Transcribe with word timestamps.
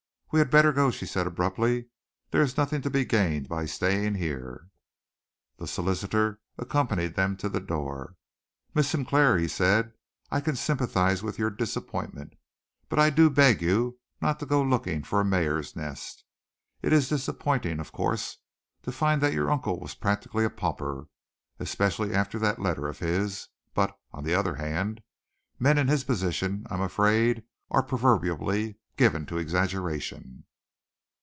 "We 0.33 0.39
had 0.39 0.49
better 0.49 0.71
go," 0.71 0.91
she 0.91 1.05
said 1.05 1.27
abruptly. 1.27 1.89
"There 2.29 2.41
is 2.41 2.55
nothing 2.55 2.81
to 2.83 2.89
be 2.89 3.03
gained 3.03 3.49
by 3.49 3.65
staying 3.65 4.15
here." 4.15 4.69
The 5.57 5.67
solicitor 5.67 6.39
accompanied 6.57 7.15
them 7.15 7.35
to 7.35 7.49
the 7.49 7.59
door. 7.59 8.15
"Miss 8.73 8.87
Sinclair," 8.91 9.37
he 9.37 9.49
said, 9.49 9.91
"I 10.31 10.39
can 10.39 10.55
sympathize 10.55 11.21
with 11.21 11.37
your 11.37 11.49
disappointment, 11.49 12.35
but 12.87 12.97
I 12.97 13.09
do 13.09 13.29
beg 13.29 13.57
of 13.57 13.61
you 13.63 13.99
not 14.21 14.39
to 14.39 14.45
go 14.45 14.61
looking 14.63 15.03
for 15.03 15.19
a 15.19 15.25
mare's 15.25 15.75
nest. 15.75 16.23
It 16.81 16.93
is 16.93 17.09
disappointing, 17.09 17.81
of 17.81 17.91
course, 17.91 18.37
to 18.83 18.93
find 18.93 19.19
that 19.21 19.33
your 19.33 19.51
uncle 19.51 19.81
was 19.81 19.95
practically 19.95 20.45
a 20.45 20.49
pauper, 20.49 21.09
especially 21.59 22.13
after 22.13 22.39
that 22.39 22.57
letter 22.61 22.87
of 22.87 22.99
his, 22.99 23.49
but, 23.73 23.99
on 24.13 24.23
the 24.23 24.33
other 24.35 24.55
hand, 24.55 25.03
men 25.59 25.77
in 25.77 25.89
his 25.89 26.05
position, 26.05 26.65
I 26.69 26.75
am 26.75 26.81
afraid, 26.81 27.43
are 27.69 27.83
proverbially 27.83 28.77
given 28.97 29.25
to 29.25 29.37
exaggeration." 29.37 30.43